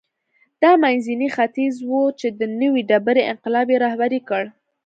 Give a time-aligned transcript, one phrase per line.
[0.63, 4.43] دا منځنی ختیځ و چې د نوې ډبرې انقلاب یې رهبري کړ.